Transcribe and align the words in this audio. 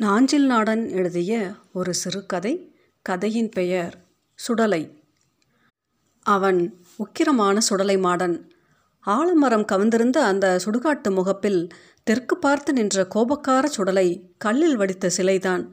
நாஞ்சில் 0.00 0.46
நாடன் 0.46 0.88
எழுதிய 0.88 1.50
ஒரு 1.72 1.94
சிறுகதை 1.94 2.76
கதையின் 3.02 3.48
பெயர் 3.48 4.04
சுடலை. 4.34 5.02
அவன் 6.22 6.74
உக்கிரமான 6.98 7.58
சுடலை 7.58 7.96
மாடன். 7.96 8.40
ஆலமரம் 9.00 9.64
கவிந்திருந்த 9.72 10.16
அந்த 10.16 10.60
சுடுகாட்டு 10.64 11.10
முகப்பில் 11.10 11.68
தெற்கு 12.02 12.38
பார்த்து 12.38 12.72
நின்ற 12.72 13.08
கோபக்கார 13.14 13.64
சுடலை 13.64 14.34
கல்லில் 14.38 14.76
வடித்த 14.76 15.10
சிலைதான். 15.16 15.68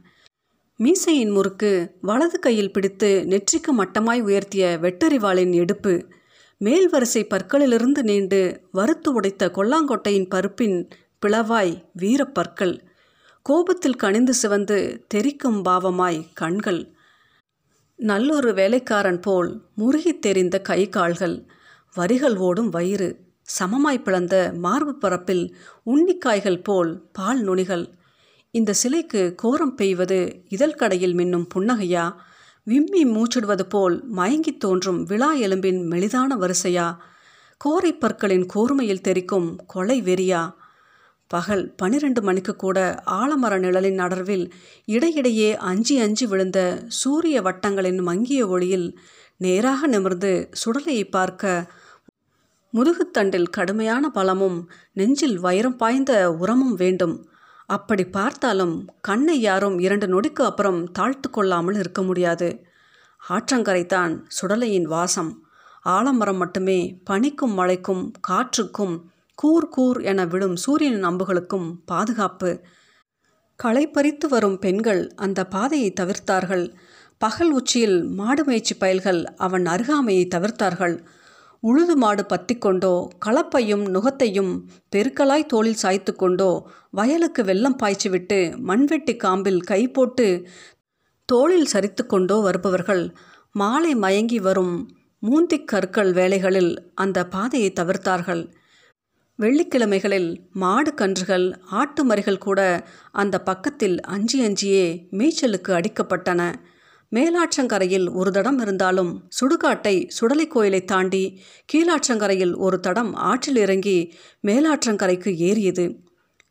மீசையின் 0.77 1.31
முறுக்கு 1.31 1.95
வலது 2.01 2.39
கையில் 2.39 2.71
பிடித்து 2.71 3.25
நெற்றிக்கு 3.27 3.73
மட்டமாய் 3.77 4.21
உயர்த்திய 4.21 4.79
வெட்டறிவாளின் 4.79 5.53
எடுப்பு 5.53 6.07
மேல் 6.57 6.89
வரிசை 6.89 7.25
பற்களிலிருந்து 7.25 8.03
நீண்டு 8.03 8.61
வறுத்து 8.71 9.21
உடைத்த 9.21 9.51
கொல்லாங்கொட்டையின் 9.51 10.29
பருப்பின் 10.29 10.89
பிளவாய் 11.25 11.83
வீரப்பற்கள். 11.93 12.93
கோபத்தில் 13.49 13.95
கனிந்து 13.95 14.33
சிவந்து 14.33 15.05
தெரிக்கும் 15.07 15.65
பாவமாய் 15.65 16.25
கண்கள். 16.33 16.93
நல்லொரு 17.95 18.53
வேலைக்காரன் 18.53 19.19
போல் 19.19 19.61
முருகி 19.75 20.19
தெரிந்த 20.19 20.61
கை 20.61 20.89
கால்கள். 20.89 21.45
வரிகள் 21.93 22.37
ஓடும் 22.37 22.69
வயிறு. 22.69 23.19
சமமாய் 23.59 24.03
பிளந்த 24.03 24.53
மார்பு 24.55 24.97
பரப்பில் 24.97 25.55
உன்னிக்காய்கள் 25.85 26.63
போல் 26.63 27.09
பால் 27.13 27.47
நுனிகள். 27.47 27.89
இந்த 28.51 28.73
சிலைக்கு 28.73 29.35
கோரம் 29.35 29.75
பெய்வது 29.75 30.43
இதழ் 30.49 30.75
கடையில் 30.75 31.15
மின்னும் 31.15 31.47
புன்னகையா? 31.55 32.13
விம்மி 32.63 33.05
மூச்சிடுவது 33.05 33.61
போல் 33.61 34.11
மயங்கித் 34.11 34.59
தோன்றும் 34.59 35.03
விழா 35.03 35.35
எலும்பின் 35.35 35.81
மெலிதான 35.83 36.37
வரிசையா? 36.37 36.97
கோரை 37.65 37.91
பற்களின் 37.91 38.47
கூர்மையில் 38.55 39.01
தெரிக்கும் 39.01 39.55
கொலை 39.67 40.01
வெறியா? 40.01 40.51
பகல் 41.27 41.73
பனிரெண்டு 41.75 42.21
மணிக்கு 42.21 42.55
கூட 42.55 42.79
ஆலமர 43.05 43.53
நிழலின் 43.59 43.99
அடர்வில் 43.99 44.51
இடையிடையே 44.85 45.55
அஞ்சி 45.55 45.99
அஞ்சி 45.99 46.25
விழுந்த 46.25 46.59
சூரிய 46.87 47.41
வட்டங்களின் 47.41 48.01
மங்கிய 48.01 48.47
ஒளியில் 48.47 48.99
நேராக 49.37 49.87
நிமிர்ந்து 49.87 50.49
சுடலையை 50.65 51.09
பார்க்க 51.09 51.71
முதுகுத்தண்டில் 52.73 53.49
கடுமையான 53.49 54.09
பலமும் 54.09 54.69
நெஞ்சில் 54.93 55.37
வைரம் 55.39 55.77
பாய்ந்த 55.77 56.31
உரமும் 56.31 56.75
வேண்டும். 56.75 57.15
அப்படி 57.69 58.03
பார்த்தாலும் 58.05 58.75
கண்ணை 59.01 59.39
யாரும் 59.39 59.79
இரண்டு 59.79 60.07
நொடிக்கு 60.07 60.43
அப்புறம் 60.43 60.91
தாழ்த்து 60.99 61.29
கொள்ளாமல் 61.31 61.75
இருக்க 61.75 62.01
முடியாது. 62.01 62.49
ஆற்றங்கரைத்தான் 63.29 64.13
சுடலையின் 64.27 64.87
வாசம். 64.87 65.31
ஆலமரம் 65.81 66.37
மட்டுமே 66.37 66.79
பனிக்கும் 67.09 67.53
மழைக்கும் 67.53 68.11
காற்றுக்கும் 68.27 68.95
கூர் 69.35 69.69
கூர் 69.69 70.01
என 70.01 70.25
விழும் 70.25 70.55
சூரியனின் 70.55 71.05
அம்புகளுக்கும் 71.05 71.67
பாதுகாப்பு. 71.85 72.51
களை 73.55 73.87
பறித்து 73.87 74.27
வரும் 74.27 74.59
பெண்கள் 74.59 75.13
அந்த 75.15 75.45
பாதையை 75.45 75.93
தவிர்த்தார்கள். 76.01 76.65
பகல் 77.17 77.51
உச்சியில் 77.51 78.03
மாடு 78.03 78.43
மேய்ச்சி 78.43 78.75
பயல்கள் 78.77 79.21
அவன் 79.35 79.65
அருகாமையை 79.65 80.25
தவிர்த்தார்கள். 80.35 80.95
உழுது 81.59 81.95
மாடு 81.95 82.23
பத்திக்கொண்டோ 82.23 83.07
களப்பையும் 83.25 83.85
நுகத்தையும் 83.87 84.51
பெருக்கலாய் 84.95 85.45
தோளில் 85.45 85.81
சாய்த்து 85.83 86.15
கொண்டோ 86.15 86.49
வயலுக்கு 86.89 87.43
வெள்ளம் 87.43 87.77
பாய்ச்சிவிட்டு 87.83 88.39
மண்வெட்டி 88.59 89.15
காம்பில் 89.23 89.61
கை 89.63 89.87
போட்டு 89.87 90.27
தோளில் 91.29 91.71
சரித்து 91.73 92.03
கொண்டோ 92.05 92.41
வருபவர்கள். 92.41 93.03
மாலை 93.51 93.95
மயங்கி 93.95 94.39
வரும் 94.39 94.75
மூந்திக் 95.19 95.67
கற்கள் 95.67 96.13
வேலைகளில் 96.13 96.73
அந்த 96.93 97.27
பாதையை 97.27 97.73
தவிர்த்தார்கள். 97.79 98.43
வெள்ளிக்கிழமைகளில் 99.39 100.29
மாடு 100.53 100.93
கன்றுகள் 100.93 101.45
ஆட்டு 101.69 102.01
மறிகள் 102.05 102.37
கூட 102.37 102.59
அந்த 103.11 103.41
பக்கத்தில் 103.41 103.97
அஞ்சி 104.01 104.37
அஞ்சியே 104.47 104.85
மேய்ச்சலுக்கு 105.11 105.71
அடிக்கப்பட்டன. 105.77 106.41
மேலாற்றங்கரையில் 107.11 108.07
ஒரு 108.13 108.31
தடம் 108.31 108.59
இருந்தாலும் 108.59 109.11
சுடுகாட்டை 109.37 109.95
சுடலை 110.07 110.47
கோயிலை 110.47 110.81
தாண்டி 110.85 111.23
கீழாற்றங்கரையில் 111.73 112.55
ஒரு 112.57 112.79
தடம் 112.79 113.13
ஆற்றில் 113.13 113.55
இறங்கி 113.55 113.97
மேலாற்றங்கரைக்கு 114.47 115.35
ஏறியது. 115.49 115.85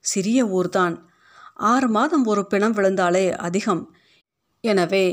சிறிய 0.05 0.47
ஊர்தான். 0.47 0.97
ஆறு 1.55 1.89
மாதம் 1.89 2.25
ஒரு 2.25 2.47
பிணம் 2.47 2.75
விழுந்தாலே 2.75 3.27
அதிகம். 3.49 3.83
எனவே 4.61 5.06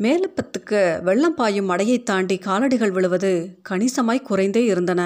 மேலப்பத்துக்கு 0.00 1.02
வெள்ளம் 1.02 1.34
பாயும் 1.34 1.70
மடையை 1.70 2.02
தாண்டி 2.02 2.36
காலடிகள் 2.46 2.92
விழுவது 2.92 3.32
கணிசமாய் 3.68 4.28
குறைந்தே 4.30 4.64
இருந்தன. 4.64 5.02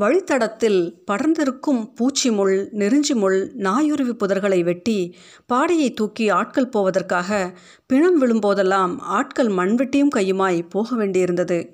வழித்தடத்தில் 0.00 0.78
படர்ந்திருக்கும் 1.10 1.94
பூச்சி 1.94 2.30
முள் 2.30 2.68
நெருஞ்சி 2.72 3.14
முள் 3.14 3.52
நாயுருவி 3.54 4.14
புதர்களை 4.14 4.64
வெட்டி 4.64 5.16
பாடையை 5.46 5.92
தூக்கி 5.92 6.28
ஆட்கள் 6.28 6.68
போவதற்காக 6.68 7.58
பிணம் 7.86 8.18
விழும்போதெல்லாம் 8.22 8.98
ஆட்கள் 8.98 9.48
மண்வெட்டியும் 9.48 10.10
கையுமாய் 10.16 10.68
போக 10.68 10.96
வேண்டியிருந்தது. 10.96 11.72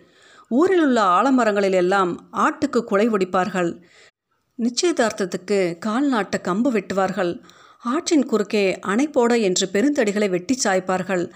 ஊரில் 0.49 0.83
உள்ள 0.83 1.01
ஆலமரங்களில் 1.03 1.75
எல்லாம் 1.75 2.13
ஆட்டுக்கு 2.37 2.81
குலை 2.81 3.09
ஒடிப்பார்கள். 3.09 3.71
நிச்சயதார்த்தத்துக்கு 4.59 5.79
கால் 5.79 6.13
நாட்ட 6.13 6.37
கம்பு 6.43 6.71
வெட்டுவார்கள். 6.77 7.33
ஆற்றின் 7.79 8.27
குறுக்கே 8.27 8.79
அணை 8.79 9.09
போட 9.09 9.37
என்று 9.39 9.69
பெருந்தடிகளை 9.73 10.29
வெட்டி 10.29 10.59
சாய்ப்பார்கள். 10.65 11.31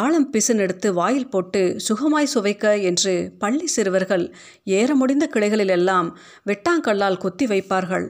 ஆழம் 0.00 0.28
பிசுனெடுத்து 0.32 0.88
வாயில் 0.92 1.28
போட்டு 1.28 1.62
சுகமாய் 1.88 2.32
சுவைக்க 2.34 2.66
என்று 2.82 3.14
பள்ளி 3.38 3.66
சிறுவர்கள் 3.66 4.24
ஏற 4.64 4.94
முடிந்த 4.94 5.24
கிளைகளில் 5.26 5.68
எல்லாம் 5.68 6.08
வெட்டாங்கல்லால் 6.46 7.18
கொத்தி 7.18 7.46
வைப்பார்கள். 7.46 8.06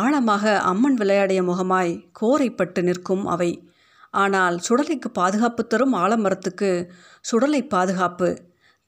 ஆழமாக 0.00 0.44
அம்மன் 0.60 0.94
விளையாடிய 0.94 1.42
முகமாய் 1.42 1.92
கோரைப்பட்டு 2.20 2.82
நிற்கும் 2.82 3.24
அவை. 3.26 3.50
ஆனால் 4.14 4.56
சுடலைக்கு 4.58 5.08
பாதுகாப்பு 5.12 5.66
தரும் 5.66 5.94
ஆலமரத்துக்கு 5.94 6.70
சுடலை 7.20 7.62
பாதுகாப்பு. 7.66 8.28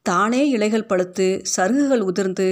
தானே 0.07 0.43
இலைகள் 0.49 0.87
பழுத்து 0.87 1.27
சருகுகள் 1.57 2.01
உதிர்ந்து 2.01 2.49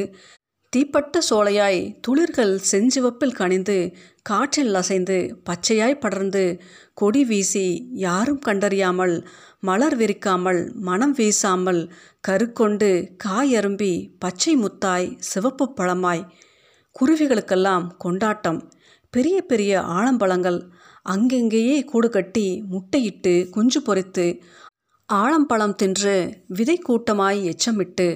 தீப்பட்ட 0.73 1.19
சோலையாய் 1.31 1.97
துளிர்கள் 2.07 2.59
செஞ்சிவப்பில் 2.71 3.35
கனிந்து 3.35 3.77
காற்றில் 4.23 4.75
அசைந்து 4.75 5.17
பச்சையாய் 5.45 6.01
படர்ந்து 6.01 6.61
கொடி 6.95 7.25
வீசி 7.25 7.89
யாரும் 7.95 8.43
கண்டறியாமல் 8.47 9.15
மலர் 9.61 9.97
விரிக்காமல் 9.97 10.61
மனம் 10.81 11.15
வீசாமல் 11.15 11.91
கருக்கொண்டு 12.29 12.91
காயரும்பி 13.25 13.93
பச்சை 14.19 14.57
முத்தாய் 14.57 15.09
சிவப்பு 15.19 15.67
பழமாய் 15.75 16.25
குருவிகளுக்கெல்லாம் 16.97 17.87
கொண்டாட்டம். 17.99 18.61
பெரிய 19.11 19.43
பெரிய 19.43 19.81
ஆழம்பழங்கள் 19.81 20.61
அங்கெங்கேயே 21.03 21.85
கூடு 21.85 22.11
கட்டி 22.11 22.49
முட்டையிட்டு 22.71 23.49
குஞ்சு 23.51 23.83
பொறித்து 23.83 24.27
ஆழம்பழம் 25.09 25.75
தின்று 25.75 26.17
விதை 26.49 26.79
கூட்டமாய் 26.79 27.41
எச்சமிட்டு 27.45 28.09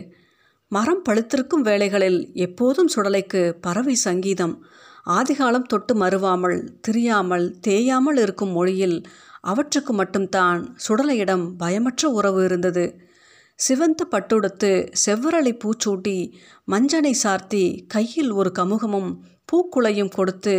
மரம் 0.73 1.03
பழுத்திருக்கும் 1.09 1.65
வேளைகளில் 1.65 2.21
எப்போதும் 2.45 2.91
சுடலைக்கு 2.95 3.41
பறவை 3.61 3.95
சங்கீதம். 3.95 4.55
ஆதிகாலம் 5.07 5.67
தொட்டு 5.67 5.95
மறுவாமல் 5.95 6.59
திரியாமல் 6.85 7.47
தேயாமல் 7.61 8.17
இருக்கும் 8.17 8.53
மொழியில் 8.53 8.97
அவற்றுக்கு 9.41 9.93
மட்டும்தான் 9.93 10.61
சுடலையிடம் 10.87 11.45
பயமற்ற 11.59 12.11
உறவு 12.11 12.41
இருந்தது. 12.45 12.85
சிவந்த 13.59 14.03
பட்டுடுத்து 14.11 14.71
செவ்வரளை 15.05 15.53
பூச்சூட்டி 15.65 16.17
மஞ்சனை 16.65 17.13
சார்த்தி 17.25 17.65
கையில் 17.87 18.31
ஒரு 18.31 18.53
கமுகமும் 18.59 19.11
பூக்குளையும் 19.49 20.15
கொடுத்து 20.15 20.57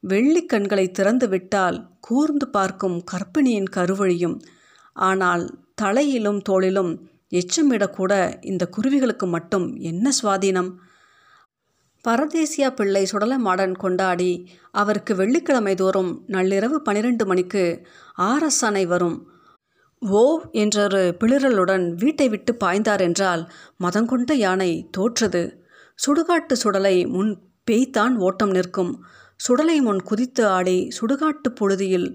வெள்ளி 0.00 0.42
கண்களை 0.44 0.86
திறந்து 0.90 1.28
விட்டால் 1.28 1.78
கூர்ந்து 2.00 2.48
பார்க்கும் 2.48 2.98
கற்பிணியின் 3.12 3.72
கருவழியும். 3.76 4.38
ஆனால் 4.96 5.44
தலையிலும் 5.74 6.40
தோளிலும் 6.42 6.92
எச்சமிடக்கூட 7.34 8.44
இந்த 8.44 8.68
குருவிகளுக்கு 8.68 9.26
மட்டும் 9.26 9.76
என்ன 9.76 10.10
சுவாதீனம்? 10.22 10.70
பரதேசியா 12.08 12.70
பிள்ளை 12.70 13.08
சுடலமாடன் 13.12 13.72
கொண்டாடி 13.72 14.50
அவருக்கு 14.70 15.14
வெள்ளிக்கிழமை 15.14 15.74
தோறும் 15.74 16.24
நள்ளிரவு 16.28 16.76
பனிரெண்டு 16.78 17.26
மணிக்கு 17.26 17.86
ஆரசனை 18.18 18.86
வரும். 18.86 19.30
ஓ 20.00 20.40
என்றொரு 20.52 21.16
பிளிரலுடன் 21.20 21.94
வீட்டை 21.94 22.28
விட்டு 22.28 22.56
பாய்ந்தார் 22.64 23.00
என்றால் 23.00 23.52
மதங்கொண்ட 23.80 24.32
யானை 24.32 24.88
தோற்றது. 24.90 25.64
சுடுகாட்டு 25.98 26.52
சுடலை 26.52 27.06
முன் 27.06 27.38
பேய்த்தான் 27.70 28.16
ஓட்டம் 28.16 28.50
நிற்கும். 28.50 29.04
சுடலை 29.36 29.80
முன் 29.80 30.02
குதித்து 30.02 30.46
ஆடி 30.46 30.88
சுடுகாட்டு 31.00 31.48
புழுதியில் 31.60 32.14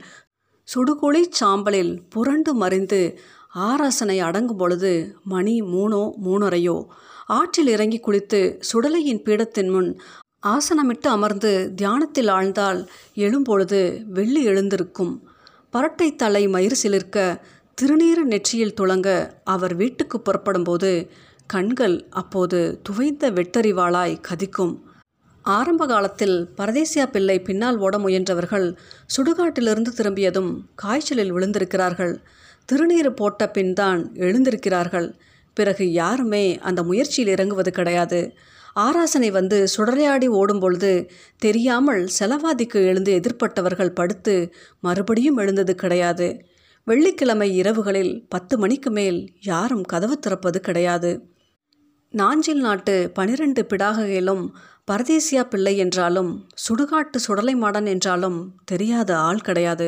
சுடுகுழி 0.67 1.23
சாம்பலில் 1.39 2.01
புரண்டு 2.09 2.53
மறைந்து 2.53 3.19
ஆராசனை 3.55 4.19
அடங்கும் 4.19 4.57
பொழுது 4.57 5.15
மணி 5.23 5.61
மூணோ 5.61 6.11
மூணரையோ. 6.25 6.85
ஆற்றில் 7.27 7.67
இறங்கி 7.67 7.99
குளித்து 7.99 8.61
சுடலையின் 8.61 9.21
பீடத்தின் 9.21 9.71
முன் 9.71 9.99
ஆசனமிட்டு 10.47 11.07
அமர்ந்து 11.07 11.71
தியானத்தில் 11.75 12.27
ஆழ்ந்தால் 12.27 12.87
எழும்பொழுது 13.15 14.03
வெள்ளி 14.05 14.43
எழுந்திருக்கும். 14.43 15.23
பரட்டை 15.73 16.15
தலை 16.15 16.47
மயிர் 16.47 16.79
சிலிர்க்க 16.83 17.41
திருநீறு 17.81 18.23
நெற்றியில் 18.23 18.73
துளங்க 18.81 19.31
அவர் 19.43 19.75
வீட்டுக்கு 19.75 20.21
புறப்படும்போது 20.21 21.09
கண்கள் 21.47 22.07
அப்போது 22.09 22.81
துவைந்த 22.89 23.31
வெட்டறிவாளாய் 23.31 24.21
கதிக்கும். 24.21 24.79
ஆரம்ப 25.41 25.85
காலத்தில் 25.85 26.49
பரதேசியா 26.57 27.05
பிள்ளை 27.11 27.39
பின்னால் 27.39 27.77
ஓட 27.77 27.97
முயன்றவர்கள் 27.97 28.77
சுடுகாட்டிலிருந்து 29.17 29.89
திரும்பியதும் 29.89 30.69
காய்ச்சலில் 30.75 31.33
விழுந்திருக்கிறார்கள். 31.33 32.19
திருநீர் 32.71 33.09
போட்ட 33.09 33.49
பின் 33.49 33.73
தான் 33.73 34.11
எழுந்திருக்கிறார்கள். 34.15 35.09
பிறகு 35.53 35.91
யாருமே 35.91 36.59
அந்த 36.59 36.83
முயற்சியில் 36.83 37.27
இறங்குவது 37.27 37.71
கிடையாது. 37.71 38.33
ஆராசனை 38.75 39.31
வந்து 39.31 39.67
சுடரையாடி 39.77 40.27
ஓடும்பொழுது 40.31 40.91
தெரியாமல் 41.37 42.07
செலவாதிக்கு 42.19 42.79
எழுந்து 42.85 43.11
எதிர்ப்பட்டவர்கள் 43.19 43.89
படுத்து 43.89 44.53
மறுபடியும் 44.79 45.37
எழுந்தது 45.37 45.75
கிடையாது. 45.75 46.27
வெள்ளிக்கிழமை 46.87 47.61
இரவுகளில் 47.61 48.13
பத்து 48.29 48.57
மணிக்கு 48.57 48.91
மேல் 48.91 49.19
யாரும் 49.41 49.83
கதவு 49.83 50.19
திறப்பது 50.19 50.59
கிடையாது. 50.59 51.11
நாஞ்சில் 52.13 52.59
நாட்டு 52.59 53.11
பனிரெண்டு 53.13 53.61
பிடாகையிலும் 53.69 54.45
பரதேசியா 54.91 55.43
பிள்ளை 55.43 55.77
என்றாலும் 55.77 56.47
சுடுகாட்டு 56.63 57.17
சுடலை 57.27 57.55
மாடன் 57.55 57.85
என்றாலும் 57.85 58.39
தெரியாத 58.65 59.17
ஆள் 59.17 59.39
கிடையாது. 59.39 59.87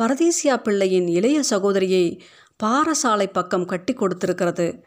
பரதேசியா 0.00 0.56
பிள்ளையின் 0.56 1.08
இளைய 1.08 1.42
சகோதரியை 1.42 2.22
பாரசாலை 2.62 3.26
பக்கம் 3.32 3.64
கட்டி 3.64 3.94
கொடுத்திருக்கிறது. 3.94 4.82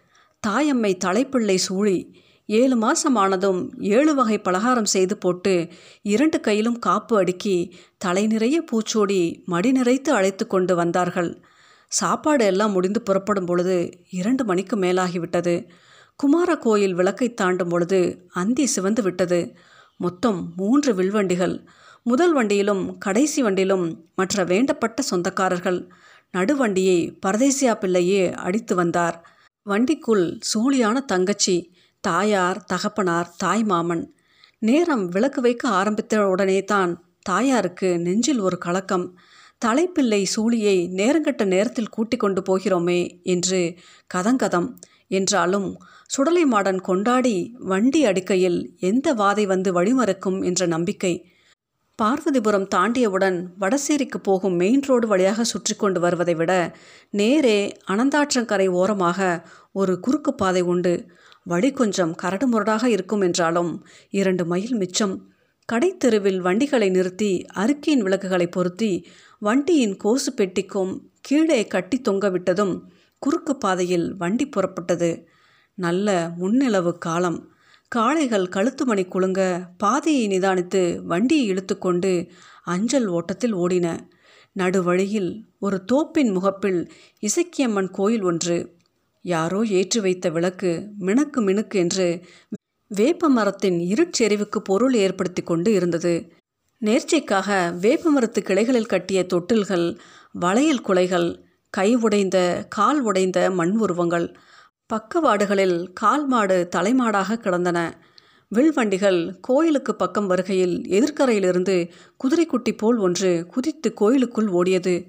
தாயம்மை 0.47 0.97
தலைப்பிள்ளை 0.97 1.57
சூழி 1.57 2.21
ஏழு 2.45 2.75
மாதம் 2.75 3.15
ஆனதும் 3.15 3.79
ஏழு 3.79 4.15
வகை 4.15 4.37
பலகாரம் 4.39 4.85
செய்து 4.85 5.17
போட்டு 5.17 5.67
இரண்டு 6.01 6.39
கையிலும் 6.39 6.79
காப்பு 6.79 7.17
அடுக்கி 7.17 7.75
தலை 7.97 8.27
நிறைய 8.27 8.63
பூச்சோடி 8.71 9.45
மடி 9.45 9.71
நிறைத்து 9.71 10.09
அழைத்து 10.09 10.47
கொண்டு 10.47 10.75
வந்தார்கள். 10.75 11.41
சாப்பாடு 11.87 12.45
எல்லாம் 12.45 12.71
முடிந்து 12.71 13.01
புறப்படும் 13.01 13.45
பொழுது 13.45 14.03
இரண்டு 14.09 14.45
மணிக்கு 14.45 14.77
மேலாகிவிட்டது. 14.77 15.67
குமார 16.15 16.57
கோயில் 16.57 16.93
விளக்கை 16.93 17.33
தாண்டும் 17.33 17.69
பொழுது 17.69 18.27
அந்தி 18.29 18.65
சிவந்து 18.65 19.01
விட்டது. 19.01 19.55
மொத்தம் 19.97 20.53
மூன்று 20.55 20.95
வில்வண்டிகள். 20.95 21.69
முதல் 22.05 22.33
வண்டியிலும் 22.33 22.97
கடைசி 22.97 23.39
வண்டியிலும் 23.41 23.85
மற்ற 24.15 24.43
வேண்டப்பட்ட 24.43 24.99
சொந்தக்காரர்கள் 25.11 25.79
நடுவண்டியை 26.33 26.99
பரதேசியா 27.25 27.73
பிள்ளையே 27.73 28.23
அடித்து 28.37 28.75
வந்தார். 28.75 29.17
வண்டிக்குள் 29.65 30.25
சூழியான 30.49 30.97
தங்கச்சி 31.05 31.55
தாயார் 32.03 32.63
தகப்பனார் 32.65 33.29
தாய் 33.37 33.63
மாமன். 33.63 34.03
நேரம் 34.61 35.05
விளக்கு 35.05 35.41
வைக்க 35.41 35.63
ஆரம்பித்த 35.69 36.27
உடனே 36.27 36.63
தான் 36.63 36.91
தாயாருக்கு 37.21 37.89
நெஞ்சில் 37.99 38.39
ஒரு 38.39 38.57
கலக்கம். 38.57 39.05
தலைப்பிள்ளை 39.57 40.21
சூழியை 40.35 40.77
நேரங்கட்ட 40.91 41.45
நேரத்தில் 41.45 41.89
கூட்டிக் 41.89 42.19
கொண்டு 42.19 42.41
போகிறோமே 42.41 42.99
என்று 43.23 43.61
கதங்கதம் 44.13 44.69
என்றாலும் 45.07 45.67
சுடலை 46.07 46.43
மாடன் 46.45 46.79
கொண்டாடி 46.81 47.35
வண்டி 47.63 48.05
அடிக்கையில் 48.05 48.59
எந்த 48.79 49.13
வாதை 49.13 49.43
வந்து 49.47 49.71
வழிமறக்கும் 49.73 50.39
என்ற 50.45 50.65
நம்பிக்கை 50.65 51.13
பார்வதிபுரம் 51.99 52.65
தாண்டியவுடன் 52.75 53.37
வடசேரிக்கு 53.61 54.19
போகும் 54.21 54.55
மெயின் 54.55 54.83
ரோடு 54.85 55.07
வழியாக 55.07 55.43
சுற்றி 55.43 55.73
கொண்டு 55.75 55.99
வருவதை 55.99 56.35
விட 56.35 56.51
நேரே 57.09 57.57
அனந்தாற்றங்கரை 57.87 58.67
ஓரமாக 58.81 59.19
ஒரு 59.71 59.93
குறுக்கு 59.99 60.31
பாதை 60.33 60.61
உண்டு. 60.61 60.93
வழி 61.43 61.69
கொஞ்சம் 61.71 62.13
கரடு 62.15 62.47
முரடாக 62.47 62.83
இருக்கும் 62.89 63.21
என்றாலும் 63.21 63.71
இரண்டு 64.19 64.45
மைல் 64.45 64.73
மிச்சம். 64.75 65.15
கடைத்தெருவில் 65.69 66.39
வண்டிகளை 66.39 66.89
நிறுத்தி 66.89 67.31
அருக்கியின் 67.55 68.03
விளக்குகளை 68.05 68.47
பொருத்தி 68.47 68.91
வண்டியின் 69.39 69.95
கோசு 70.03 70.31
பெட்டிக்கும் 70.35 70.93
கீழே 71.21 71.61
கட்டி 71.67 71.97
தொங்கவிட்டதும் 72.09 72.75
குறுக்கு 73.21 73.53
பாதையில் 73.57 74.07
வண்டி 74.15 74.45
புறப்பட்டது. 74.55 75.11
நல்ல 75.77 76.09
முன்னிலவு 76.41 76.93
காலம். 76.97 77.39
காளைகள் 77.91 78.45
கழுத்துமணி 78.47 79.03
குலுங்க 79.07 79.41
பாதையை 79.77 80.25
நிதானித்து 80.27 80.81
வண்டியை 81.03 81.45
இழுத்துக்கொண்டு 81.51 82.11
அஞ்சல் 82.63 83.07
ஓட்டத்தில் 83.07 83.55
ஓடின. 83.55 83.87
நடுவழியில் 84.55 85.31
ஒரு 85.59 85.77
தோப்பின் 85.91 86.31
முகப்பில் 86.31 86.79
இசக்கியம்மன் 87.23 87.89
கோயில் 87.91 88.21
ஒன்று. 88.21 88.57
யாரோ 89.25 89.61
ஏற்றி 89.69 89.99
வைத்த 89.99 90.29
விளக்கு 90.29 90.71
மினுக்கு 90.99 91.41
மினுக்கு 91.47 91.77
என்று 91.79 92.07
வேப்ப 92.91 93.29
மரத்தின் 93.29 93.79
இருட்செறிவுக்கு 93.91 94.59
பொருள் 94.63 94.95
ஏற்படுத்தி 94.95 95.41
கொண்டு 95.41 95.71
இருந்தது. 95.73 96.13
நேர்ச்சைக்காக 96.81 97.49
வேப்ப 97.79 98.11
மரத்து 98.11 98.41
கிளைகளில் 98.41 98.91
கட்டிய 98.93 99.21
தொட்டில்கள் 99.33 99.87
வளையல் 100.35 100.81
குலைகள் 100.81 101.29
கை 101.73 101.89
உடைந்த 101.95 102.37
கால் 102.69 103.01
உடைந்த 103.01 103.39
மண் 103.51 103.75
உருவங்கள் 103.77 104.27
பக்கவாடுகளில் 104.93 105.93
கால் 105.93 106.27
மாடு 106.27 106.67
தலைமாடாக 106.75 107.35
கிடந்தன. 107.35 107.79
வில்வண்டிகள் 108.47 109.39
கோயிலுக்கு 109.41 109.95
பக்கம் 109.95 110.27
வருகையில் 110.27 110.81
எதிர்க்கரையிலிருந்து 110.89 111.89
குதிரைக்குட்டி 112.23 112.77
போல் 112.77 112.97
ஒன்று 112.97 113.45
குதித்து 113.47 113.93
கோயிலுக்குள் 113.93 114.47
ஓடியது. 114.47 115.07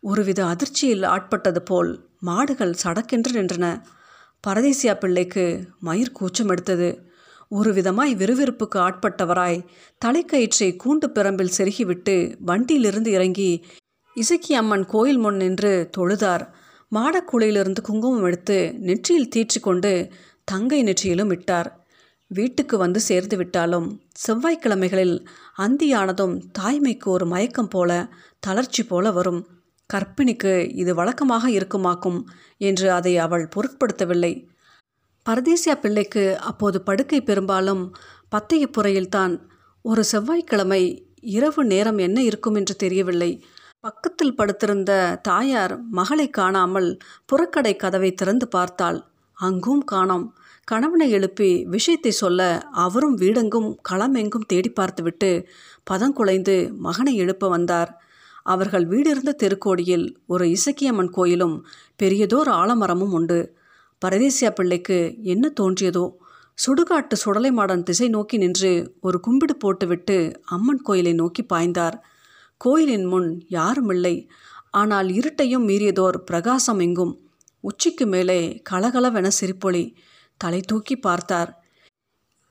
ஒருவித 0.00 0.46
அதிர்ச்சியில் 0.46 1.02
ஆட்பட்டது 1.02 1.58
போல் 1.58 2.08
மாடுகள் 2.20 2.74
சடக்கென்று 2.84 3.32
நின்றன. 3.32 3.82
பரதேசியா 4.46 4.94
பிள்ளைக்கு 4.94 5.68
மயிர் 5.80 6.12
கூச்சம் 6.12 6.48
எடுத்தது. 6.48 7.10
ஒரு 7.48 7.72
விதமாய் 7.72 8.14
விறுவிறுப்புக்கு 8.14 8.78
ஆட்பட்டவராய் 8.78 9.64
தலைக்கயிற்றை 10.04 10.76
கூண்டு 10.84 11.08
பிரம்பில் 11.14 11.54
செருகிவிட்டு 11.58 12.34
வண்டியிலிருந்து 12.38 13.10
இறங்கி 13.10 13.64
இசக்கி 14.14 14.54
அம்மன் 14.54 14.84
கோயில் 14.84 15.18
முன் 15.18 15.36
நின்று 15.36 15.90
தொழுதார். 15.96 16.46
மாடக்குழியிலிருந்து 16.94 17.80
குங்குமம் 17.80 18.24
எடுத்து 18.24 18.74
நெற்றியில் 18.78 19.28
தீற்றி 19.28 19.60
கொண்டு 19.60 20.10
தங்கை 20.44 20.82
நெற்றியிலும் 20.82 21.32
இட்டார். 21.32 21.70
வீட்டுக்கு 22.30 22.78
வந்து 22.78 23.00
சேர்ந்து 23.00 23.36
விட்டாலும் 23.36 24.00
செவ்வாய்க்கிழமைகளில் 24.26 25.26
அந்தியானதும் 25.58 26.34
தாய்மைக்கு 26.58 27.04
ஒரு 27.04 27.26
மயக்கம் 27.26 27.68
போல 27.68 28.08
தளர்ச்சி 28.38 28.82
போல 28.86 29.10
வரும். 29.10 29.46
கற்பிணிக்கு 29.94 30.74
இது 30.74 30.94
வழக்கமாக 30.94 31.50
இருக்குமாக்கும் 31.50 32.20
என்று 32.58 32.92
அதை 32.92 33.18
அவள் 33.18 33.48
பொருட்படுத்தவில்லை. 33.56 34.32
பரதேசியா 35.26 35.74
பிள்ளைக்கு 35.80 36.38
அப்போது 36.38 36.80
படுக்கை 36.82 37.20
பெரும்பாலும் 37.20 37.94
பத்தையப்புறையில்தான். 38.32 39.34
ஒரு 39.82 40.04
செவ்வாய்க்கிழமை 40.04 40.82
இரவு 41.20 41.64
நேரம் 41.64 41.98
என்ன 41.98 42.22
இருக்கும் 42.22 42.54
என்று 42.54 42.76
தெரியவில்லை. 42.76 43.44
பக்கத்தில் 43.84 44.34
படுத்திருந்த 44.34 44.92
தாயார் 45.22 45.74
மகளை 45.90 46.30
காணாமல் 46.30 46.88
புறக்கடை 47.24 47.76
கதவை 47.76 48.10
திறந்து 48.12 48.48
பார்த்தாள். 48.48 48.98
அங்கும் 49.36 49.84
காணோம். 49.84 50.24
கணவனை 50.64 51.10
எழுப்பி 51.10 51.50
விஷயத்தை 51.64 52.10
சொல்ல 52.10 52.40
அவரும் 52.70 53.14
வீடெங்கும் 53.18 53.68
களமெங்கும் 53.90 54.46
தேடி 54.46 54.70
பார்த்துவிட்டு 54.70 55.30
பதங்குலைந்து 55.90 56.56
மகனை 56.78 57.14
எழுப்ப 57.16 57.48
வந்தார். 57.48 57.92
அவர்கள் 58.42 58.86
வீடிருந்த 58.86 59.36
தெருக்கோடியில் 59.42 60.06
ஒரு 60.26 60.44
இசக்கியம்மன் 60.46 61.10
கோயிலும் 61.10 61.56
பெரியதோர் 62.02 62.50
ஆலமரமும் 62.60 63.10
உண்டு. 63.10 63.40
பரதேசியா 64.02 64.50
பிள்ளைக்கு 64.50 64.98
என்ன 65.22 65.52
தோன்றியதோ? 65.60 66.06
சுடுகாட்டு 66.58 67.16
சுடலை 67.24 67.50
மாடன் 67.52 67.82
திசை 67.82 68.08
நோக்கி 68.08 68.36
நின்று 68.36 68.94
ஒரு 69.00 69.20
கும்பிடு 69.20 69.56
போட்டுவிட்டு 69.56 70.18
அம்மன் 70.44 70.82
கோயிலை 70.82 71.12
நோக்கி 71.12 71.42
பாய்ந்தார். 71.54 71.98
கோயிலின் 72.58 73.04
முன் 73.04 73.30
யாரும் 73.48 73.90
இல்லை. 73.90 74.16
ஆனால் 74.70 75.08
இருட்டையும் 75.08 75.66
மீறியதோர் 75.68 76.18
பிரகாசம் 76.24 76.78
எங்கும். 76.78 77.14
உச்சிக்கு 77.64 78.06
மேலே 78.06 78.40
கலகலவென 78.70 79.28
சிரிப்பொளி 79.40 79.84
தலை 80.40 80.60
தூக்கி 80.60 80.96
பார்த்தார். 80.96 81.50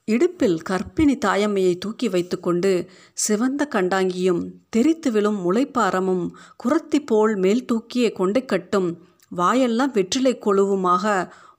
இடுப்பில் 0.08 0.58
கற்பிணி 0.70 1.16
தாயம்மையை 1.26 1.78
தூக்கி 1.78 2.08
வைத்துக்கொண்டு 2.10 2.72
சிவந்த 3.14 3.62
கண்டாங்கியும் 3.76 4.42
தெரித்து 4.70 5.10
விழும் 5.12 5.40
முளைப்பாரமும் 5.46 6.26
குரத்தி 6.64 7.00
போல் 7.06 7.36
மேல் 7.36 7.66
தூக்கிய 7.66 8.12
கொண்டைக்கட்டும் 8.20 8.90
வாயெல்லாம் 9.32 9.92
வெற்றிலை 9.92 10.34
கொழுவுமாக 10.38 11.06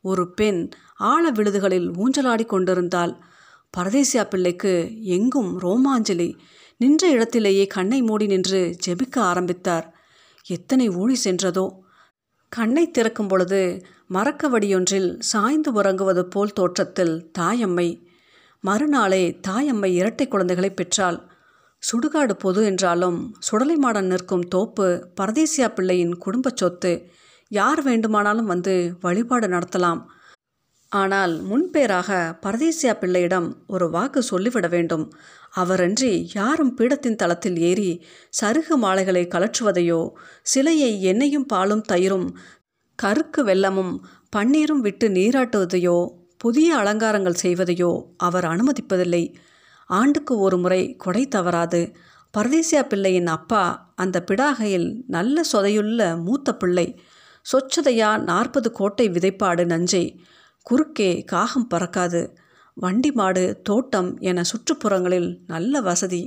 ஒரு 0.02 0.24
பெண் 0.32 0.60
ஆழ 1.12 1.30
விழுதுகளில் 1.30 1.88
ஊஞ்சலாடி 2.02 2.44
கொண்டிருந்தாள். 2.46 3.12
பரதேசியா 3.76 4.24
பிள்ளைக்கு 4.24 4.72
எங்கும் 5.16 5.50
ரோமாஞ்சலி. 5.60 6.30
நின்ற 6.80 7.08
இடத்திலேயே 7.08 7.66
கண்ணை 7.66 8.02
மூடி 8.02 8.26
நின்று 8.26 8.76
ஜெபிக்க 8.86 9.18
ஆரம்பித்தார். 9.18 9.94
எத்தனை 10.46 10.88
ஊழி 10.88 11.16
சென்றதோ. 11.24 11.78
கண்ணை 12.48 12.90
திறக்கும் 12.90 13.28
பொழுது 13.28 13.84
மரக்கவடியொன்றில் 14.10 15.18
சாய்ந்து 15.18 15.72
உறங்குவது 15.72 16.26
போல் 16.26 16.52
தோற்றத்தில் 16.52 17.30
தாயம்மை. 17.38 18.02
மறுநாளே 18.60 19.40
தாயம்மை 19.48 19.84
இரட்டை 19.84 20.28
குழந்தைகளை 20.28 20.70
பெற்றாள். 20.70 21.18
சுடுகாடு 21.78 22.32
பொது 22.32 22.64
என்றாலும் 22.64 23.34
சுடலைமாடன் 23.50 24.06
நிற்கும் 24.06 24.48
தோப்பு 24.48 25.08
பரதேசியா 25.20 25.74
பிள்ளையின் 25.74 26.18
குடும்பச் 26.18 26.56
சொத்து. 26.56 27.10
யார் 27.48 27.82
வேண்டுமானாலும் 27.82 28.46
வந்து 28.46 28.96
வழிபாடு 29.00 29.48
நடத்தலாம். 29.48 30.04
ஆனால் 30.92 31.32
முன்பேராக 31.48 32.38
பரதேசியா 32.42 32.92
பிள்ளையிடம் 32.98 33.56
ஒரு 33.66 33.90
வாக்கு 33.90 34.22
சொல்லிவிட 34.22 34.68
வேண்டும். 34.68 35.12
அவரன்றி 35.56 36.26
யாரும் 36.34 36.76
பீடத்தின் 36.76 37.16
தளத்தில் 37.16 37.58
ஏறி 37.58 38.04
சருகு 38.40 38.76
மாலைகளை 38.76 39.28
கலற்றுவதையோ 39.34 40.10
சிலையை 40.42 41.02
எண்ணெயும் 41.02 41.46
பாலும் 41.46 41.84
தயிரும் 41.92 42.28
கருக்கு 43.02 43.44
வெள்ளமும் 43.44 43.92
பன்னீரும் 44.36 44.80
விட்டு 44.80 45.08
நீராட்டுவதையோ 45.08 46.10
புதிய 46.36 46.76
அலங்காரங்கள் 46.76 47.42
செய்வதையோ 47.42 48.02
அவர் 48.16 48.44
அனுமதிப்பதில்லை. 48.44 49.34
ஆண்டுக்கு 49.86 50.38
ஒரு 50.38 50.58
முறை 50.58 50.96
கொடை 50.96 51.28
தவறாது. 51.28 51.92
பரதேசியா 52.38 52.82
பிள்ளையின் 52.82 53.26
அப்பா 53.26 53.92
அந்த 53.94 54.24
பிடாகையில் 54.26 54.88
நல்ல 55.06 55.40
சொதையுள்ள 55.52 56.22
மூத்த 56.22 56.56
பிள்ளை. 56.56 57.00
சொச்சதையா 57.46 58.18
நாற்பது 58.22 58.72
கோட்டை 58.72 59.08
விதைப்பாடு 59.08 59.64
நஞ்சை. 59.64 60.04
குறுக்கே 60.70 61.10
காகம் 61.24 61.68
பறக்காது. 61.74 62.22
வண்டி 62.76 63.10
மாடு 63.12 63.44
தோட்டம் 63.62 64.10
என 64.20 64.42
சுற்றுப்புறங்களில் 64.42 65.30
நல்ல 65.46 65.80
வசதி. 65.80 66.22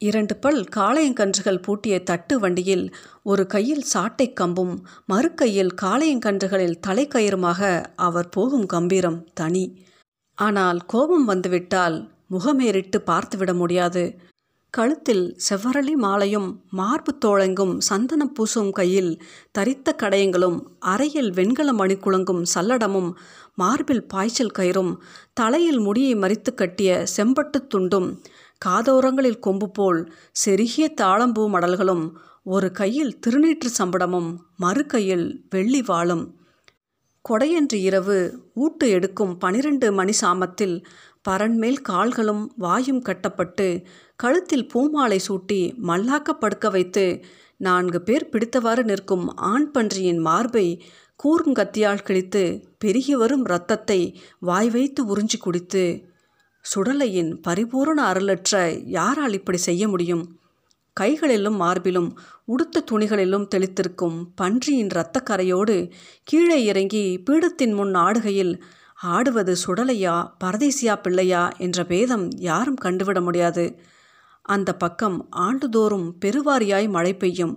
இரண்டு 0.00 0.36
பல் 0.36 0.60
காளையங்கன்றுகள் 0.76 1.62
பூட்டிய 1.62 1.94
தட்டு 2.02 2.34
வண்டியில் 2.38 2.84
ஒரு 3.22 3.46
கையில் 3.46 3.82
சாட்டை 3.82 4.26
கம்பும் 4.40 4.74
மறு 5.06 5.30
கையில் 5.34 5.72
காளையங்கன்றுகளில் 5.82 6.80
தலைக்கயிறுமாக 6.86 7.60
அவர் 7.96 8.28
போகும் 8.28 8.66
கம்பீரம் 8.66 9.20
தனி. 9.34 9.64
ஆனால் 10.38 10.80
கோபம் 10.86 11.24
வந்துவிட்டால் 11.24 11.96
முகமேறிட்டு 12.30 12.98
பார்த்துவிட 13.06 13.54
முடியாது. 13.54 14.04
கழுத்தில் 14.70 15.36
செவ்வரளி 15.48 15.92
மாலையும் 15.92 16.62
மார்பு 16.70 17.12
தோழங்கும் 17.24 17.78
சந்தனம் 17.78 18.32
பூசும் 18.32 18.70
கையில் 18.70 19.22
தரித்த 19.58 19.94
கடையங்களும் 20.02 20.58
அறையில் 20.78 21.30
வெண்கல 21.30 21.72
மணிக்குழங்கும் 21.72 22.42
சல்லடமும் 22.54 23.10
மார்பில் 23.54 24.06
பாய்ச்சல் 24.06 24.56
கயிறும் 24.58 24.92
தலையில் 25.32 25.78
முடியை 25.78 26.14
மறித்து 26.14 26.54
கட்டிய 26.54 27.04
செம்பட்டு 27.16 27.58
துண்டும் 27.74 28.08
காதோரங்களில் 28.66 29.38
கொம்பு 29.38 29.70
போல் 29.70 30.12
செருகிய 30.32 30.94
தாளம்பூ 31.00 31.44
மடல்களும் 31.48 32.04
ஒரு 32.44 32.72
கையில் 32.72 33.18
திருநீற்று 33.18 33.70
சம்படமும் 33.78 34.36
மறு 34.56 34.86
கையில் 34.86 35.44
வெள்ளி 35.50 35.82
வாளும். 35.82 36.24
கொடையன்று 37.28 37.74
இரவு 37.74 38.18
ஊட்டு 38.54 38.88
எடுக்கும் 38.88 39.38
பனிரெண்டு 39.38 39.92
மணி 39.92 40.12
சாமத்தில் 40.20 40.84
பரன்மேல் 41.28 41.80
கால்களும் 41.82 42.52
வாயும் 42.56 43.02
கட்டப்பட்டு 43.02 43.66
கழுத்தில் 44.18 44.66
பூமாலை 44.66 45.18
சூட்டி 45.28 45.58
மல்லாக்க 45.82 46.30
படுக்க 46.30 46.70
வைத்து 46.70 47.24
நான்கு 47.56 48.02
பேர் 48.02 48.28
பிடித்தவாறு 48.32 48.82
நிற்கும் 48.82 49.36
ஆண் 49.36 49.70
பன்றியின் 49.70 50.18
மார்பை 50.18 50.82
கூர்ங்கத்தியால் 51.24 52.02
கிழித்து 52.02 52.42
பெருகி 52.78 53.14
வரும் 53.16 53.44
இரத்தத்தை 53.44 54.20
வாய் 54.38 54.70
வைத்து 54.70 55.16
உறிஞ்சி 55.16 55.38
குடித்து 55.40 56.06
சுடலையின் 56.64 57.30
பரிபூரண 57.40 58.12
அருளற்ற 58.12 58.82
யாரால் 58.86 59.32
இப்படி 59.32 59.58
செய்ய 59.58 59.88
முடியும்? 59.88 60.24
கைகளிலும் 60.92 61.60
மார்பிலும் 61.60 62.10
உடுத்த 62.44 62.84
துணிகளிலும் 62.90 63.48
தெளித்திருக்கும் 63.54 64.18
பன்றியின் 64.34 64.90
இரத்தக்கரையோடு 64.94 65.90
கீழே 66.24 66.64
இறங்கி 66.64 67.22
பீடத்தின் 67.30 67.74
முன் 67.74 67.94
ஆடுகையில் 67.94 68.54
ஆடுவது 69.02 69.54
சுடலையா 69.66 70.16
பரதேசியா 70.44 70.96
பிள்ளையா? 71.02 71.52
என்ற 71.58 71.84
பேதம் 71.84 72.30
யாரும் 72.40 72.80
கண்டுவிட 72.84 73.20
முடியாது. 73.22 73.66
அந்த 74.48 74.70
பக்கம் 74.74 75.18
ஆண்டுதோறும் 75.30 76.08
பெருவாரியாய் 76.24 76.88
மழை 76.88 77.12
பெய்யும். 77.16 77.54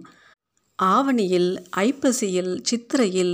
ஆவணியில் 0.79 1.51
ஐப்பசியில் 1.77 2.53
சித்திரையில் 2.69 3.33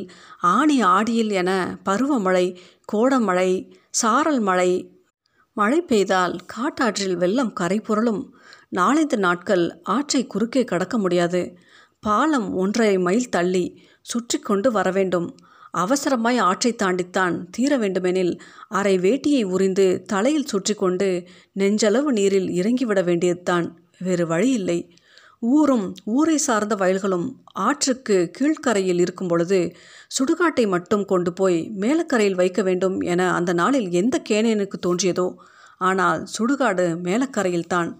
ஆணி 0.51 0.77
ஆடியில் 0.95 1.31
என 1.31 1.51
பருவமழை 1.85 2.45
கோடமழை 2.93 3.51
சாரல் 3.89 4.39
மழை. 4.39 4.71
மழை 5.57 5.79
பெய்தால் 5.81 6.35
காட்டாற்றில் 6.45 7.15
வெள்ளம் 7.15 7.53
கரை 7.53 7.79
புரளும் 7.79 8.21
நாலந்து 8.75 9.17
நாட்கள் 9.17 9.65
ஆற்றை 9.83 10.21
குறுக்கே 10.27 10.63
கடக்க 10.63 10.95
முடியாது. 10.97 11.41
பாலம் 12.03 12.49
ஒன்றரை 12.53 12.95
மைல் 12.97 13.29
தள்ளி 13.29 13.65
சுற்றி 14.01 14.37
கொண்டு 14.39 14.69
வர 14.71 14.87
வேண்டும் 14.91 15.27
அவசரமாய் 15.81 16.39
ஆற்றை 16.39 16.71
தாண்டித்தான் 16.75 17.35
தீர 17.49 17.77
வேண்டுமெனில் 17.77 18.33
அரை 18.69 18.95
வேட்டியை 18.97 19.43
உறிந்து 19.45 19.87
தலையில் 20.05 20.45
சுற்றி 20.45 20.73
கொண்டு 20.73 21.09
நெஞ்சளவு 21.59 22.09
நீரில் 22.17 22.49
இறங்கிவிட 22.49 23.01
வேண்டியதுதான். 23.03 23.67
வேறு 23.99 24.25
வழி 24.27 24.49
இல்லை 24.51 24.79
ஊரும் 25.39 25.85
ஊரை 26.05 26.37
சார்ந்த 26.37 26.75
வயல்களும் 26.75 27.27
ஆற்றுக்கு 27.65 28.31
கீழ்க்கரையில் 28.37 28.99
இருக்கும் 28.99 29.27
பொழுது 29.27 29.59
சுடுகாட்டை 30.15 30.65
மட்டும் 30.67 31.05
கொண்டு 31.05 31.33
போய் 31.33 31.59
மேலக்கரையில் 31.79 32.39
வைக்க 32.41 32.61
வேண்டும் 32.61 32.97
என 33.01 33.21
அந்த 33.33 33.53
நாளில் 33.53 33.89
எந்த 33.91 34.21
கேனேனுக்கு 34.29 34.79
தோன்றியதோ 34.87 35.27
ஆனால் 35.81 36.21
சுடுகாடு 36.35 36.85
மேலக்கரையில்தான். 37.07 37.91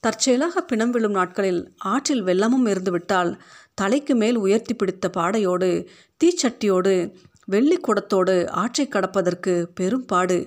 தற்செயலாக 0.00 0.60
பிணம் 0.60 0.90
விழும் 0.90 1.12
நாட்களில் 1.12 1.60
ஆற்றில் 1.76 2.24
வெள்ளமும் 2.24 2.66
இருந்துவிட்டால் 2.68 3.30
தலைக்கு 3.74 4.14
மேல் 4.14 4.36
உயர்த்தி 4.36 4.74
பிடித்த 4.74 5.10
பாடையோடு 5.16 5.86
தீச்சட்டியோடு 6.20 7.14
வெள்ளி 7.46 7.80
குடத்தோடு 7.80 8.48
ஆற்றை 8.48 8.88
கடப்பதற்கு 8.88 9.62
பெரும் 9.74 10.04
பாடு. 10.04 10.38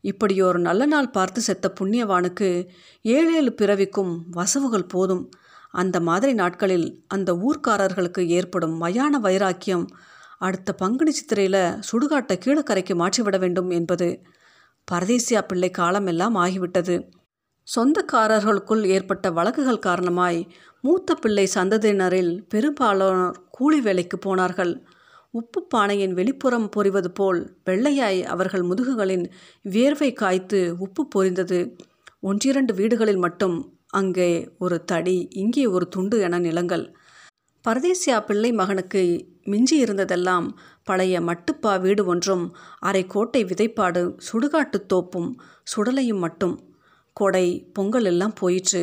இப்படியொரு 0.00 0.58
நல்ல 0.58 0.86
நாள் 0.86 1.10
பார்த்து 1.10 1.40
செத்த 1.40 1.72
புண்ணியவானுக்கு 1.80 2.48
ஏழேழு 3.02 3.52
பிறவிக்கும் 3.52 4.12
வசவுகள் 4.30 4.86
போதும். 4.86 5.30
அந்த 5.70 6.00
மாதிரி 6.00 6.32
நாட்களில் 6.32 7.04
அந்த 7.06 7.30
ஊர்க்காரர்களுக்கு 7.32 8.26
ஏற்படும் 8.26 8.82
மயான 8.82 9.20
வைராக்கியம் 9.20 9.86
அடுத்த 10.38 10.72
பங்குனி 10.72 11.10
சித்திரையில் 11.10 11.62
சுடுகாட்டை 11.88 12.36
கீழக்கரைக்கு 12.44 12.94
மாற்றிவிட 12.94 13.38
வேண்டும் 13.38 13.70
என்பது. 13.70 14.08
பரதேசியா 14.88 15.42
பிள்ளை 15.42 15.70
காலமெல்லாம் 15.70 16.36
ஆகிவிட்டது. 16.36 16.96
சொந்தக்காரர்களுக்குள் 17.66 18.82
ஏற்பட்ட 18.86 19.30
வழக்குகள் 19.30 19.84
காரணமாய் 19.86 20.40
மூத்த 20.84 21.14
பிள்ளை 21.14 21.46
சந்ததியினரில் 21.54 22.32
பெரும்பாலானோர் 22.48 23.38
கூலி 23.50 23.80
வேலைக்கு 23.80 24.18
போனார்கள். 24.18 24.74
உப்பு 25.30 25.60
பானையின் 25.74 26.14
வெளிப்புறம் 26.14 26.68
பொறிவது 26.76 27.10
போல் 27.10 27.40
வெள்ளையாய் 27.64 28.20
அவர்கள் 28.24 28.62
முதுகுகளின் 28.62 29.24
வியர்வை 29.64 30.12
காய்த்து 30.12 30.60
உப்பு 30.78 31.02
பொரிந்தது. 31.14 31.58
ஒன்றிரண்டு 32.20 32.74
வீடுகளில் 32.74 33.16
மட்டும் 33.16 33.56
அங்கே 33.92 34.30
ஒரு 34.58 34.84
தடி 34.84 35.18
இங்கே 35.32 35.66
ஒரு 35.66 35.88
துண்டு 35.88 36.16
என 36.20 36.38
நிலங்கள். 36.38 36.84
பரதேசியா 37.64 38.16
பிள்ளை 38.20 38.50
மகனுக்கு 38.52 39.02
மிஞ்சி 39.44 39.76
இருந்ததெல்லாம் 39.84 40.46
பழைய 40.84 41.20
மட்டுப்பா 41.20 41.72
வீடு 41.80 42.02
ஒன்றும் 42.06 42.44
அரை 42.78 43.02
கோட்டை 43.06 43.42
விதைப்பாடு 43.44 44.02
சுடுகாட்டு 44.28 44.78
தோப்பும் 44.92 45.30
சுடலையும் 45.72 46.22
மட்டும். 46.26 46.54
கொடை 47.18 47.46
பொங்கல் 47.72 48.04
எல்லாம் 48.04 48.32
போயிற்று. 48.32 48.82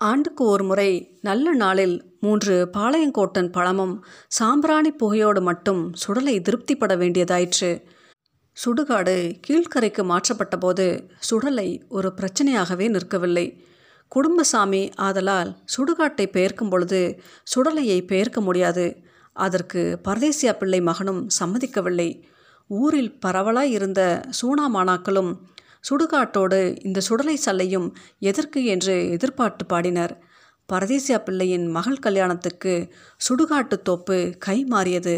ஆண்டுக்கு 0.00 0.44
ஒரு 0.44 0.64
முறை 0.64 0.90
நல்ல 1.20 1.54
நாளில் 1.54 1.96
மூன்று 2.20 2.54
பாளையங்கோட்டன் 2.76 3.52
பழமும் 3.52 3.94
சாம்பிராணி 4.28 4.90
புகையோடு 4.92 5.40
மட்டும் 5.42 5.82
சுடலை 5.94 6.34
திருப்திப்பட 6.40 6.94
வேண்டியதாயிற்று. 7.02 7.70
சுடுகாடு 8.56 9.16
கீழ்க்கரைக்கு 9.46 10.02
மாற்றப்பட்ட 10.04 10.56
போது 10.56 10.86
சுடலை 11.18 11.68
ஒரு 11.88 12.10
பிரச்சனையாகவே 12.16 12.86
நிற்கவில்லை. 12.88 13.46
குடும்பசாமி 14.08 14.82
ஆதலால் 15.06 15.50
சுடுகாட்டை 15.74 16.26
பெயர்க்கும் 16.26 16.68
பொழுது 16.68 17.00
சுடலையை 17.52 17.98
பெயர்க்க 18.06 18.40
முடியாது. 18.40 18.86
அதற்கு 19.36 19.80
பரதேசியா 20.08 20.52
பிள்ளை 20.58 20.80
மகனும் 20.80 21.22
சம்மதிக்கவில்லை. 21.38 22.10
ஊரில் 22.66 23.18
பரவலாய் 23.26 23.72
இருந்த 23.78 24.02
சூனாமானாக்களும் 24.38 25.32
சுடுகாட்டோடு 25.88 26.60
இந்த 26.84 27.00
சுடலை 27.00 27.36
சல்லையும் 27.46 27.88
எதற்கு 28.18 28.64
என்று 28.64 29.10
எதிர்பார்த்து 29.10 29.64
பாடினர். 29.72 30.14
பரதேசியா 30.72 31.18
பிள்ளையின் 31.18 31.66
மகள் 31.66 31.98
கல்யாணத்துக்கு 31.98 32.74
சுடுகாட்டு 33.28 33.76
தோப்பு 33.82 34.34
கை 34.38 34.64
மாறியது. 34.64 35.16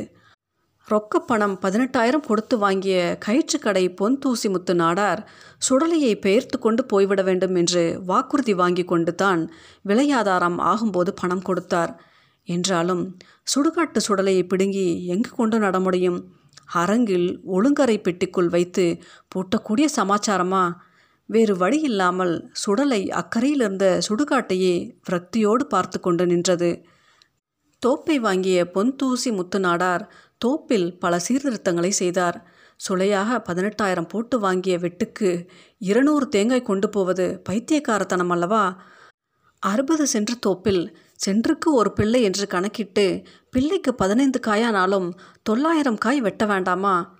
ரொக்கப்பணம் 0.89 1.55
பதினெட்டாயிரம் 1.63 2.27
கொடுத்து 2.27 2.59
வாங்கிய 2.59 3.19
கயிற்றுக்கடை 3.27 3.97
பொன் 3.97 4.19
தூசி 4.19 4.49
முத்து 4.49 4.75
நாடார் 4.75 5.21
சுடலையை 5.69 6.13
பெயர்த்து 6.21 6.59
கொண்டு 6.59 6.85
போய்விட 6.85 7.23
வேண்டும் 7.23 7.55
என்று 7.55 8.03
வாக்குறுதி 8.07 8.55
வாங்கி 8.55 8.85
கொண்டு 8.85 9.15
தான் 9.15 9.43
விலையாதாரம் 9.89 10.59
ஆகும்போது 10.73 11.13
பணம் 11.15 11.43
கொடுத்தார். 11.43 11.93
என்றாலும் 12.49 13.03
சுடுகாட்டு 13.55 14.01
சுடலையை 14.09 14.43
பிடுங்கி 14.49 15.07
எங்கு 15.07 15.31
கொண்டு 15.31 15.59
நட 15.59 15.81
முடியும்? 15.81 16.19
அரங்கில் 16.75 17.41
ஒழுங்கரை 17.47 17.99
பெட்டிக்குள் 17.99 18.49
வைத்து 18.49 18.99
பூட்டக்கூடிய 19.35 19.89
சமாச்சாரமா? 19.97 20.73
வேறு 21.27 21.57
வழி 21.57 21.81
இல்லாமல் 21.81 22.51
சுடலை 22.53 23.11
அக்கறையில் 23.11 23.61
இருந்த 23.61 24.01
சுடுகாட்டையே 24.09 24.93
விரக்தியோடு 25.11 25.63
பார்த்து 25.63 26.01
கொண்டு 26.01 26.27
நின்றது. 26.27 26.85
தோப்பை 27.87 28.19
வாங்கிய 28.21 28.71
பொன்தூசி 28.75 29.31
முத்துநாடார் 29.31 29.35
முத்து 29.35 29.59
நாடார் 29.59 30.07
தோப்பில் 30.39 30.99
பல 30.99 31.19
சீர்திருத்தங்களை 31.19 31.89
செய்தார். 31.89 32.47
சுளையாக 32.89 33.45
பதினெட்டாயிரம் 33.49 34.09
போட்டு 34.09 34.39
வாங்கிய 34.39 34.79
வெட்டுக்கு 34.79 35.49
இருநூறு 35.79 36.29
தேங்காய் 36.29 36.63
கொண்டு 36.63 36.89
போவது 36.89 37.43
பைத்தியக்காரத்தனம் 37.49 38.31
அல்லவா? 38.31 38.83
அறுபது 39.59 40.07
சென்று 40.07 40.39
தோப்பில் 40.39 40.97
சென்றுக்கு 41.15 41.75
ஒரு 41.75 41.93
பிள்ளை 41.93 42.23
என்று 42.23 42.47
கணக்கிட்டு 42.47 43.23
பிள்ளைக்கு 43.57 43.95
பதினைந்து 43.95 44.41
காயானாலும் 44.47 45.13
தொள்ளாயிரம் 45.43 45.99
காய் 45.99 46.21
வெட்ட 46.21 46.47
வேண்டாமா? 46.47 47.19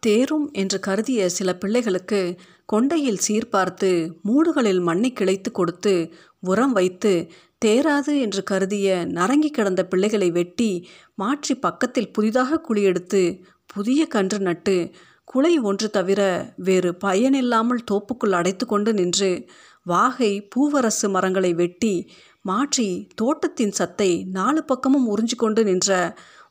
தேரும் 0.00 0.50
என்று 0.52 0.78
கருதிய 0.86 1.26
சில 1.26 1.54
பிள்ளைகளுக்கு 1.54 2.36
கொண்டையில் 2.72 3.18
சீர்பார்த்து 3.28 4.12
மூடுகளில் 4.24 4.80
மண்ணை 4.80 5.12
கிளைத்து 5.12 5.52
கொடுத்து 5.52 6.12
உரம் 6.40 6.72
வைத்து 6.72 7.30
தேராது 7.64 8.20
என்று 8.20 8.42
கருதிய 8.50 9.04
நரங்கி 9.04 9.50
கிடந்த 9.50 9.86
பிள்ளைகளை 9.86 10.30
வெட்டி 10.30 10.88
மாற்றி 11.14 11.54
பக்கத்தில் 11.54 12.12
புதிதாக 12.12 12.60
குழி 12.60 12.82
எடுத்து 12.82 13.44
புதிய 13.66 14.06
கன்று 14.06 14.38
நட்டு 14.38 14.90
குலை 15.24 15.58
ஒன்று 15.58 15.90
தவிர 15.90 16.52
வேறு 16.56 16.94
பயனில்லாமல் 16.94 17.84
தோப்புக்குள் 17.90 18.30
அடைத்து 18.30 18.66
கொண்டு 18.66 18.92
நின்று 18.92 19.46
வாகை 19.84 20.48
பூவரசு 20.56 21.08
மரங்களை 21.08 21.54
வெட்டி 21.54 22.10
மாற்றி 22.44 22.88
தோட்டத்தின் 23.14 23.72
சத்தை 23.72 24.10
நாலு 24.30 24.60
பக்கமும் 24.64 25.06
உறிஞ்சு 25.06 25.36
கொண்டு 25.36 25.64
நின்ற 25.64 25.92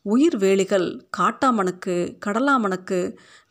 உயிர் 0.06 0.38
வேலிகள் 0.38 0.88
காட்டாமணக்கு 1.18 1.96
கடலாமணக்கு 2.26 3.00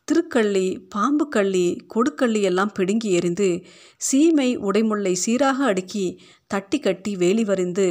திருக்கள்ளி 0.08 0.66
பாம்புக்கள்ளி 0.94 1.66
கொடுக்கள்ளி 1.94 2.40
எல்லாம் 2.40 2.72
பிடுங்கி 2.72 3.08
எறிந்து 3.10 3.48
சீமை 4.00 4.48
உடைமுல்லை 4.58 5.14
சீராக 5.24 5.58
அடுக்கி 5.64 6.04
தட்டி 6.46 6.78
கட்டி 6.78 7.16
வேலி 7.16 7.44
வரிந்து. 7.44 7.88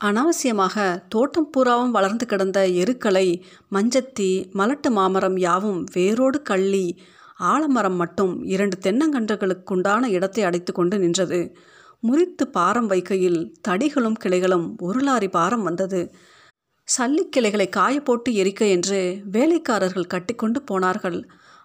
அனாவசியமாக 0.00 0.76
தோட்டம் 1.08 1.50
பூராவும் 1.50 1.90
வளர்ந்து 1.90 2.26
கிடந்த 2.26 2.60
எருக்களை 2.82 3.26
மஞ்சத்தி 3.72 4.30
மலட்டு 4.52 4.90
மாமரம் 4.90 5.38
யாவும் 5.38 5.80
வேரோடு 5.92 6.42
கள்ளி 6.42 6.86
ஆலமரம் 7.52 7.96
மட்டும் 7.96 8.34
இரண்டு 8.44 8.76
தென்னங்கன்றுகளுக்குண்டான 8.86 10.08
இடத்தை 10.08 10.44
அடைத்து 10.44 10.72
கொண்டு 10.72 10.98
நின்றது. 10.98 11.40
முறித்து 12.06 12.44
பாரம் 12.48 12.88
வைக்கையில் 12.90 13.40
தடிகளும் 13.68 14.18
கிளைகளும் 14.24 14.66
ஒரு 14.78 15.00
லாரி 15.00 15.28
பாரம் 15.28 15.62
வந்தது. 15.62 16.00
சல்லிக்கிளைகளை 16.88 17.68
காய 17.68 17.94
போட்டு 18.00 18.30
எரிக்க 18.32 18.62
என்று 18.70 19.00
வேலைக்காரர்கள் 19.30 20.12
கட்டிக்கொண்டு 20.14 20.62
போனார்கள். 20.62 21.18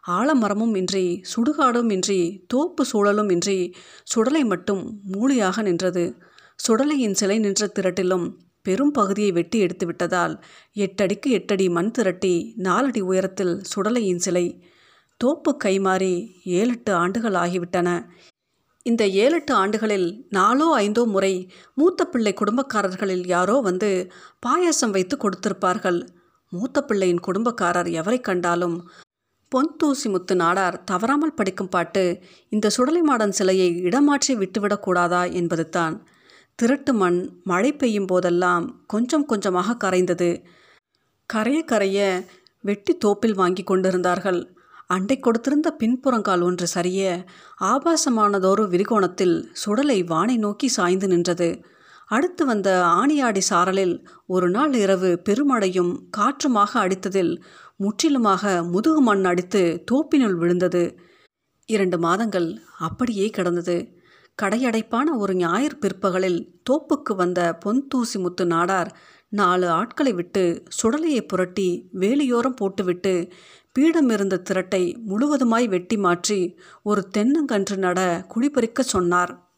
ஆலமரமும் 0.07 0.75
இன்றி 0.75 1.05
சுடுகாடும் 1.31 1.89
இன்றி 1.91 2.19
தோப்பு 2.47 2.83
சூழலும் 2.85 3.29
இன்றி 3.29 3.57
சுடலை 4.03 4.43
மட்டும் 4.43 4.83
மூலியாக 5.11 5.61
நின்றது. 5.61 6.05
சுடலையின் 6.59 7.13
சிலை 7.13 7.37
நின்ற 7.39 7.67
திரட்டிலும் 7.67 8.27
பெரும் 8.65 8.91
பகுதியை 8.91 9.31
வெட்டி 9.31 9.57
எடுத்து 9.59 9.85
விட்டதால் 9.85 10.33
எட்டடிக்கு 10.75 11.29
எட்டடி 11.37 11.69
மண் 11.69 11.91
திரட்டி 11.91 12.33
நாலடி 12.57 13.01
உயரத்தில் 13.01 13.53
சுடலையின் 13.71 14.23
சிலை 14.25 14.45
தோப்பு 15.21 15.51
கைமாறி 15.63 16.13
ஏழெட்டு 16.59 16.91
ஆண்டுகள் 16.93 17.33
ஆகிவிட்டன. 17.33 17.89
இந்த 18.85 19.03
ஏழெட்டு 19.23 19.53
ஆண்டுகளில் 19.61 20.07
நாலோ 20.37 20.67
ஐந்தோ 20.83 21.03
முறை 21.15 21.33
மூத்த 21.79 22.05
பிள்ளை 22.05 22.33
குடும்பக்காரர்களில் 22.41 23.25
யாரோ 23.27 23.55
வந்து 23.67 23.89
பாயாசம் 24.45 24.93
வைத்து 24.95 25.15
கொடுத்திருப்பார்கள். 25.17 25.99
மூத்த 26.51 26.77
பிள்ளையின் 26.89 27.25
குடும்பக்காரர் 27.27 27.89
எவரை 27.99 28.19
கண்டாலும் 28.27 28.77
பொன் 29.51 29.73
தூசி 29.77 30.07
முத்து 30.13 30.33
நாடார் 30.35 30.77
தவறாமல் 30.89 31.35
படிக்கும் 31.37 31.71
பாட்டு 31.75 32.03
இந்த 32.49 32.67
சுடலை 32.75 33.01
மாடன் 33.09 33.35
சிலையை 33.37 33.69
இடமாற்றி 33.87 34.33
விட்டுவிடக்கூடாதா 34.41 35.21
என்பது 35.39 35.65
தான். 35.69 35.95
திருட்டு 36.59 36.93
மண் 37.01 37.19
மழை 37.51 37.71
பெய்யும் 37.81 38.09
போதெல்லாம் 38.11 38.65
கொஞ்சம் 38.93 39.25
கொஞ்சமாக 39.25 39.77
கரைந்தது. 39.83 40.31
கரைய 41.29 41.59
கரைய 41.71 41.99
வெட்டி 42.63 42.93
தோப்பில் 43.03 43.39
வாங்கி 43.41 43.63
கொண்டிருந்தார்கள். 43.63 44.41
அண்டை 44.89 45.15
கொடுத்திருந்த 45.19 45.69
பின்புறங்கால் 45.81 46.43
ஒன்று 46.43 46.67
சரிய 46.67 47.01
ஆபாசமானதொரு 47.63 48.63
விரிகோணத்தில் 48.69 49.35
சுடலை 49.53 49.97
வானை 50.03 50.37
நோக்கி 50.37 50.67
சாய்ந்து 50.67 51.07
நின்றது. 51.07 51.49
அடுத்து 52.07 52.43
வந்த 52.45 52.69
ஆணியாடி 52.99 53.41
சாரலில் 53.49 53.95
ஒரு 54.25 54.47
நாள் 54.49 54.73
இரவு 54.73 55.09
பெருமழையும் 55.29 55.91
காற்றுமாக 56.17 56.71
அடித்ததில் 56.79 57.33
முற்றிலுமாக 57.75 58.63
முதுகு 58.63 59.01
மண் 59.01 59.23
அடித்து 59.23 59.61
தோப்பினுள் 59.91 60.35
விழுந்தது. 60.37 60.83
இரண்டு 61.69 61.97
மாதங்கள் 61.99 62.49
அப்படியே 62.79 63.27
கிடந்தது. 63.29 63.77
கடையடைப்பான 64.41 65.07
ஒரு 65.17 65.33
ஞாயிறு 65.35 65.75
பிற்பகலில் 65.77 66.41
தோப்புக்கு 66.69 67.13
வந்த 67.15 67.39
பொன் 67.57 67.87
தூசி 67.87 68.17
முத்து 68.19 68.43
நாடார் 68.45 68.89
நாலு 69.31 69.67
ஆட்களை 69.69 70.11
விட்டு 70.13 70.43
சுடலையை 70.77 71.21
புரட்டி 71.27 71.69
வேலியோரம் 71.99 72.55
போட்டுவிட்டு 72.55 73.13
பீடம் 73.79 74.09
இருந்த 74.09 74.37
திரட்டை 74.37 74.97
முழுவதுமாய் 75.09 75.67
வெட்டி 75.67 75.97
மாற்றி 75.97 76.37
ஒரு 76.83 77.01
தென்னங்கன்று 77.17 77.77
நட 77.77 77.99
குடிபறிக்க 78.33 78.79
சொன்னார். 78.79 79.48